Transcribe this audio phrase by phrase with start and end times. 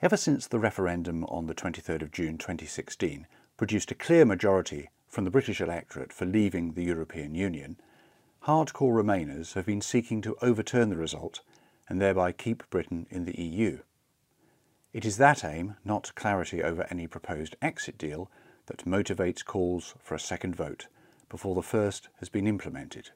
[0.00, 3.26] Ever since the referendum on the 23rd of June 2016
[3.56, 7.80] produced a clear majority from the British electorate for leaving the European Union,
[8.44, 11.40] hardcore Remainers have been seeking to overturn the result
[11.88, 13.80] and thereby keep Britain in the EU.
[14.92, 18.30] It is that aim, not clarity over any proposed exit deal,
[18.66, 20.86] that motivates calls for a second vote
[21.28, 23.10] before the first has been implemented.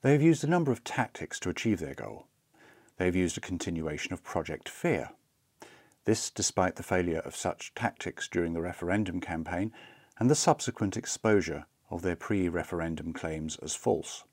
[0.00, 2.28] They have used a number of tactics to achieve their goal.
[2.96, 5.10] They have used a continuation of Project Fear.
[6.04, 9.72] This despite the failure of such tactics during the referendum campaign
[10.18, 14.24] and the subsequent exposure of their pre-referendum claims as false.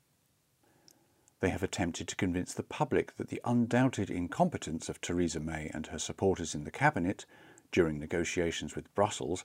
[1.40, 5.86] They have attempted to convince the public that the undoubted incompetence of Theresa May and
[5.86, 7.24] her supporters in the Cabinet
[7.72, 9.44] during negotiations with Brussels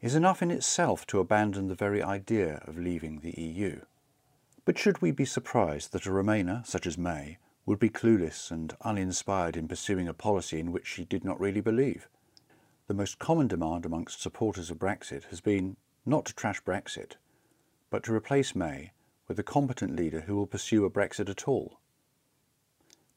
[0.00, 3.80] is enough in itself to abandon the very idea of leaving the EU.
[4.64, 8.76] But should we be surprised that a Remainer such as May would be clueless and
[8.80, 12.08] uninspired in pursuing a policy in which she did not really believe?
[12.88, 17.12] The most common demand amongst supporters of Brexit has been not to trash Brexit,
[17.90, 18.92] but to replace May
[19.28, 21.78] with a competent leader who will pursue a Brexit at all.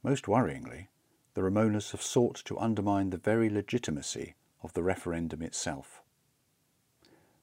[0.04, 0.88] Most worryingly,
[1.34, 6.02] the Remoaners have sought to undermine the very legitimacy of the referendum itself.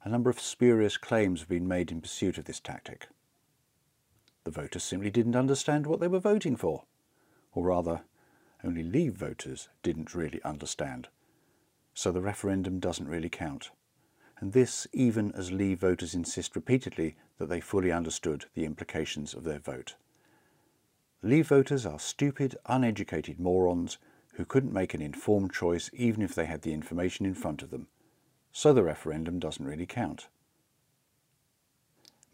[0.04, 3.08] A number of spurious claims have been made in pursuit of this tactic.
[4.44, 6.84] The voters simply didn't understand what they were voting for.
[7.54, 8.02] Or rather,
[8.64, 11.08] only Leave voters didn't really understand.
[11.94, 13.70] So the referendum doesn't really count.
[14.38, 19.44] And this even as Leave voters insist repeatedly that they fully understood the implications of
[19.44, 19.94] their vote.
[21.22, 23.98] Leave voters are stupid, uneducated morons
[24.34, 27.70] who couldn't make an informed choice even if they had the information in front of
[27.70, 27.86] them.
[28.52, 30.28] So the referendum doesn't really count.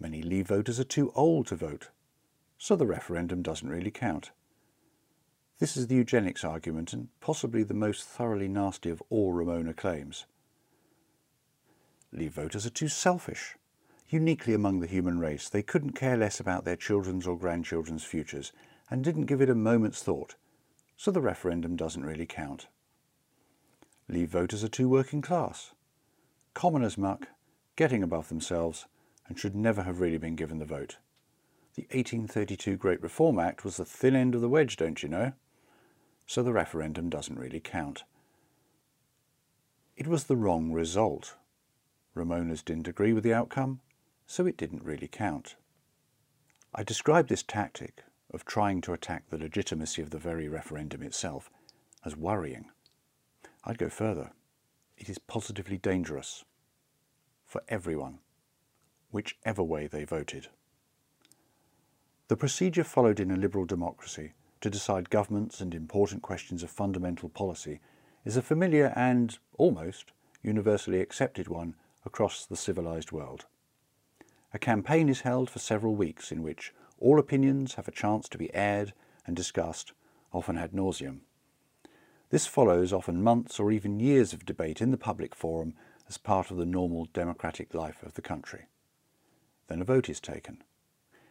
[0.00, 1.90] Many Leave voters are too old to vote,
[2.56, 4.30] so the referendum doesn't really count.
[5.58, 10.24] This is the eugenics argument and possibly the most thoroughly nasty of all Remoaner claims.
[12.12, 13.56] Leave voters are too selfish.
[14.08, 18.52] Uniquely among the human race, they couldn't care less about their children's or grandchildren's futures
[18.88, 20.36] and didn't give it a moment's thought,
[20.96, 22.68] so the referendum doesn't really count.
[24.08, 25.72] Leave voters are too working class.
[26.54, 27.28] Common as muck,
[27.74, 28.86] getting above themselves,
[29.26, 30.98] and should never have really been given the vote.
[31.74, 35.32] The 1832 Great Reform Act was the thin end of the wedge, don't you know?
[36.28, 38.04] So the referendum doesn't really count.
[39.96, 41.36] It was the wrong result.
[42.14, 43.80] Remoaners didn't agree with the outcome,
[44.26, 45.56] so it didn't really count.
[46.74, 51.48] I described this tactic of trying to attack the legitimacy of the very referendum itself
[52.04, 52.66] as worrying.
[53.64, 54.32] I'd go further.
[54.98, 56.44] It is positively dangerous
[57.46, 58.18] for everyone,
[59.10, 60.48] whichever way they voted.
[62.28, 67.28] The procedure followed in a liberal democracy to decide governments and important questions of fundamental
[67.28, 67.80] policy
[68.24, 71.74] is a familiar and, almost, universally accepted one
[72.04, 73.46] across the civilized world.
[74.52, 78.38] A campaign is held for several weeks in which all opinions have a chance to
[78.38, 78.92] be aired
[79.26, 79.92] and discussed,
[80.32, 81.20] often ad nauseum.
[82.30, 85.74] This follows often months or even years of debate in the public forum
[86.08, 88.66] as part of the normal democratic life of the country.
[89.68, 90.62] Then a vote is taken.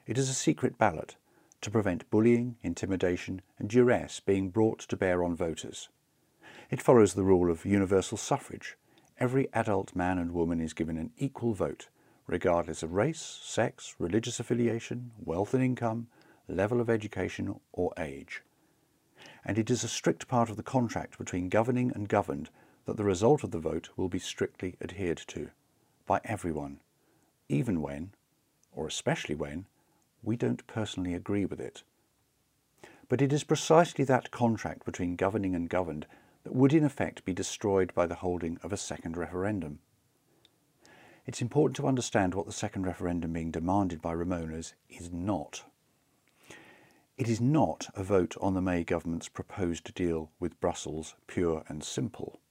[0.05, 1.15] It is a secret ballot
[1.61, 5.89] to prevent bullying, intimidation and duress being brought to bear on voters.
[6.69, 8.77] It follows the rule of universal suffrage.
[9.19, 11.89] Every adult man and woman is given an equal vote,
[12.27, 16.07] regardless of race, sex, religious affiliation, wealth and income,
[16.47, 18.43] level of education or age.
[19.43, 22.49] And it is a strict part of the contract between governing and governed
[22.85, 25.49] that the result of the vote will be strictly adhered to
[26.05, 26.79] by everyone,
[27.49, 28.11] even when,
[28.75, 29.65] or especially when,
[30.27, 31.83] we don't personally agree with it.
[33.07, 36.05] But it is precisely that contract between governing and governed
[36.43, 39.79] that would in effect be destroyed by the holding of a second referendum.
[41.25, 45.63] It's important to understand what the second referendum being demanded by Remoaners is not.
[47.15, 51.81] It is not a vote on the May government's proposed deal with Brussels, pure and
[51.81, 52.41] simple.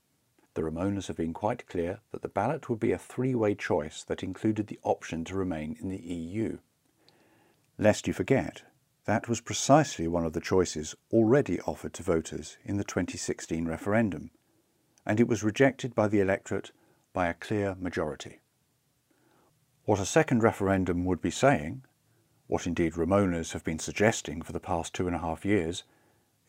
[0.54, 4.22] The Remoaners have been quite clear that the ballot would be a three-way choice that
[4.22, 6.56] included the option to remain in the EU.
[7.78, 8.62] Lest you forget,
[9.04, 14.30] that was precisely one of the choices already offered to voters in the 2016 referendum,
[15.04, 16.72] and it was rejected by the electorate
[17.12, 18.40] by a clear majority.
[19.84, 21.84] What a second referendum would be saying,
[22.46, 25.84] what indeed Remoaners have been suggesting for the past two and a half years,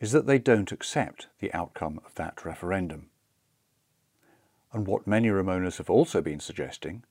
[0.00, 3.10] is that they don't accept the outcome of that referendum.
[4.72, 7.04] And what many Remoaners have also been suggesting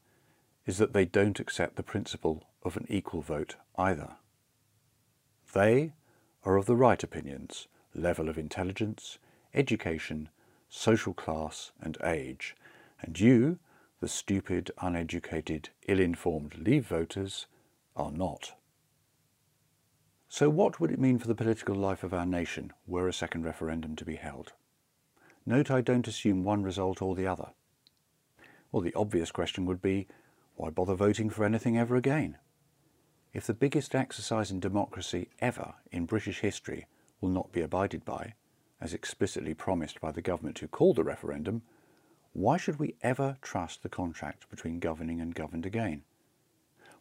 [0.66, 4.18] is that they don't accept the principle of an equal vote either.
[5.54, 5.94] They
[6.44, 9.18] are of the right opinions, level of intelligence,
[9.54, 10.30] education,
[10.70, 12.56] social class and age,
[13.02, 13.60] and you,
[14.00, 17.48] the stupid, uneducated, ill-informed Leave voters,
[17.96, 18.54] are not.
[20.30, 23.44] So what would it mean for the political life of our nation were a second
[23.44, 24.54] referendum to be held?
[25.46, 27.52] Note I don't assume one result or the other.
[28.72, 30.08] Well, the obvious question would be,
[30.56, 32.38] why bother voting for anything ever again?
[33.34, 36.88] If the biggest exercise in democracy ever in British history
[37.20, 38.34] will not be abided by,
[38.80, 41.62] as explicitly promised by the government who called the referendum,
[42.34, 46.04] why should we ever trust the contract between governing and governed again?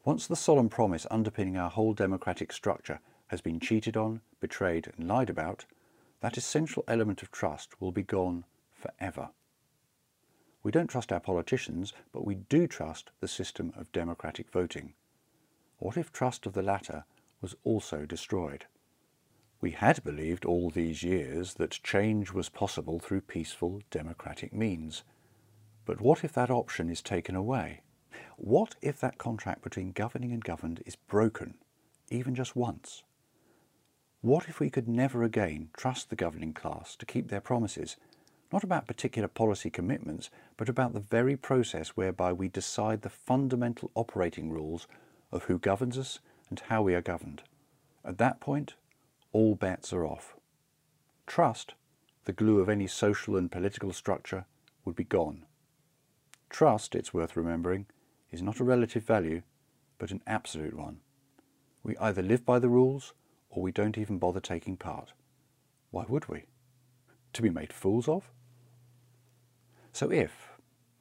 [0.05, 5.07] Once the solemn promise underpinning our whole democratic structure has been cheated on, betrayed and
[5.09, 5.65] lied about,
[6.21, 9.31] that essential element of trust will be gone forever.
[10.63, 14.95] We don't trust our politicians, but we do trust the system of democratic voting.
[15.79, 17.05] What if trust of the latter
[17.41, 18.67] was also destroyed?
[19.61, 25.03] We had believed all these years that change was possible through peaceful democratic means.
[25.85, 27.81] But what if that option is taken away?
[28.37, 31.55] What if that contract between governing and governed is broken,
[32.11, 33.03] even just once?
[34.21, 37.97] What if we could never again trust the governing class to keep their promises,
[38.53, 43.91] not about particular policy commitments, but about the very process whereby we decide the fundamental
[43.95, 44.87] operating rules
[45.37, 46.19] of who governs us
[46.51, 47.43] and how we are governed?
[48.05, 48.75] At that point,
[49.33, 50.35] all bets are off.
[51.27, 51.75] Trust,
[52.25, 54.47] the glue of any social and political structure,
[54.85, 55.45] would be gone.
[56.51, 57.87] Trust, it's worth remembering,
[58.31, 59.43] is not a relative value,
[59.99, 60.99] but an absolute one.
[61.83, 63.13] We either live by the rules
[63.51, 65.13] or we don't even bother taking part.
[65.91, 66.45] Why would we?
[67.35, 68.31] To be made fools of?
[69.93, 70.49] So if,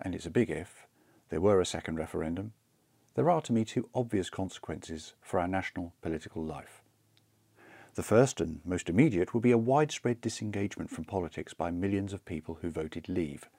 [0.01, 0.87] and it's a big if,
[1.29, 2.53] there were a second referendum,
[3.15, 6.83] there are to me two obvious consequences for our national political life.
[7.95, 12.25] The first and most immediate will be a widespread disengagement from politics by millions of
[12.25, 13.49] people who voted Leave,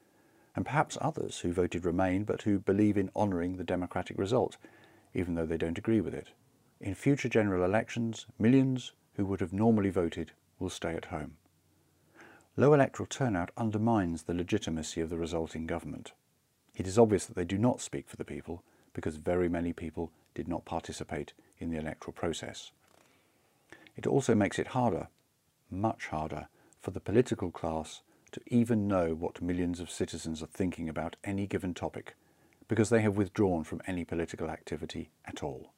[0.55, 4.59] and perhaps others who voted Remain but who believe in honouring the democratic result,
[5.15, 6.33] even though they don't agree with it.
[6.79, 11.39] In future general elections, millions who would have normally voted will stay at home.
[12.59, 16.13] Low electoral turnout undermines the legitimacy of the resulting government.
[16.75, 18.63] It is obvious that they do not speak for the people
[18.97, 22.73] because very many people did not participate in the electoral process.
[23.95, 25.09] It also makes it harder,
[25.71, 26.49] much harder,
[26.81, 28.01] for the political class
[28.33, 32.15] to even know what millions of citizens are thinking about any given topic,
[32.69, 35.75] because they have withdrawn from any political activity at all.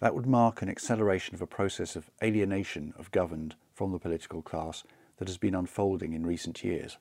[0.00, 4.42] That would mark an acceleration of a process of alienation of governed from the political
[4.42, 4.82] class
[5.18, 6.98] that has been unfolding in recent years.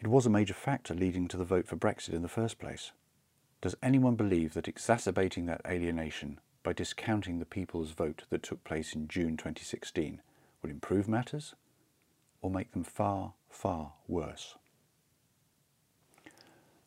[0.00, 2.92] It was a major factor leading to the vote for Brexit in the first place.
[3.60, 8.94] Does anyone believe that exacerbating that alienation by discounting the people's vote that took place
[8.94, 10.20] in June 2016
[10.62, 11.54] will improve matters
[12.40, 14.56] or make them far, far worse.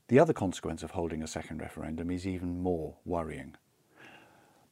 [0.07, 3.55] The other consequence of holding a second referendum is even more worrying.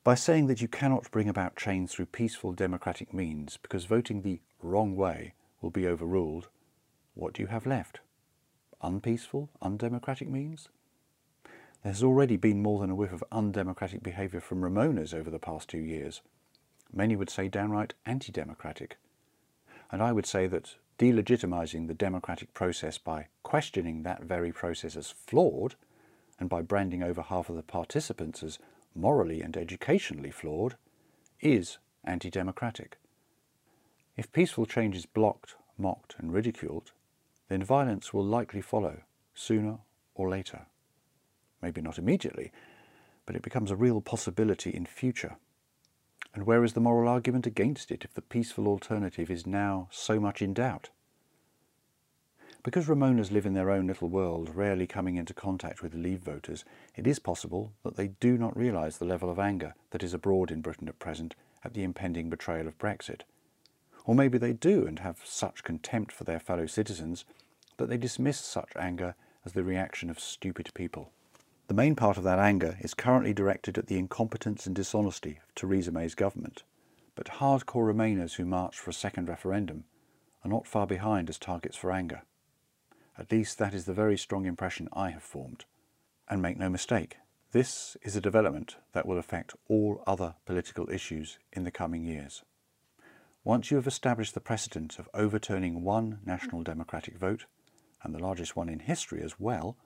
[0.04, 4.42] By saying that you cannot bring about change through peaceful democratic means because voting the
[4.62, 6.48] wrong way will be overruled,
[7.14, 8.00] what do you have left?
[8.82, 10.70] Unpeaceful, undemocratic means?
[11.84, 15.40] There has already been more than a whiff of undemocratic behaviour from Remoaners over the
[15.40, 16.22] past two years.
[16.92, 18.98] Many would say downright anti-democratic.
[19.90, 25.10] And I would say that delegitimising the democratic process by questioning that very process as
[25.12, 25.76] flawed,
[26.38, 28.60] and by branding over half of the participants as
[28.94, 30.76] morally and educationally flawed,
[31.40, 32.98] is anti-democratic.
[34.18, 36.92] If peaceful change is blocked, mocked and ridiculed,
[37.48, 39.78] then violence will likely follow, sooner
[40.14, 40.66] or later
[41.62, 42.52] maybe not immediately,
[43.26, 45.38] but it becomes a real possibility in future.
[46.34, 50.20] And where is the moral argument against it if the peaceful alternative is now so
[50.20, 50.90] much in doubt?
[52.62, 56.66] Because Remoaners live in their own little world, rarely coming into contact with Leave voters,
[56.96, 60.52] it is possible that they do not realise the level of anger that is abroad
[60.52, 63.22] in Britain at present at the impending betrayal of Brexit.
[64.06, 67.24] Or maybe they do and have such contempt for their fellow citizens
[67.78, 71.12] that they dismiss such anger as the reaction of stupid people.
[71.70, 75.54] The main part of that anger is currently directed at the incompetence and dishonesty of
[75.54, 76.64] Theresa May's government,
[77.14, 79.84] but hardcore Remainers who marched for a second referendum
[80.44, 82.24] are not far behind as targets for anger.
[83.20, 85.66] At least that is the very strong impression I have formed.
[86.28, 87.18] And make no mistake,
[87.52, 92.42] this is a development that will affect all other political issues in the coming years.
[93.44, 97.46] Once you have established the precedent of overturning one national democratic vote,
[98.02, 99.78] and the largest one in history as well,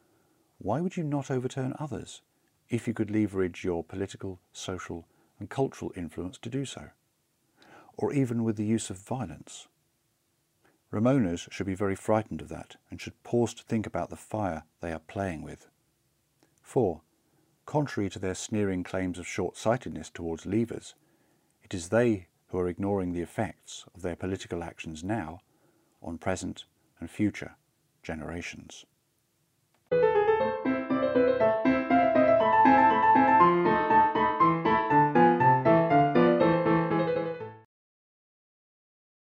[0.63, 2.21] why would you not overturn others
[2.69, 5.05] if you could leverage your political, social
[5.37, 6.89] and cultural influence to do so?
[7.97, 9.67] Or even with the use of violence?
[10.89, 14.63] Remoaners should be very frightened of that and should pause to think about the fire
[14.79, 15.67] they are playing with.
[16.61, 17.01] 4.
[17.65, 20.93] Contrary to their sneering claims of short sightedness towards leavers,
[21.61, 25.41] it is they who are ignoring the effects of their political actions now
[26.01, 26.63] on present
[27.01, 27.55] and future
[28.01, 28.85] generations.